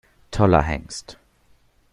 [0.31, 1.15] Toller Hengst!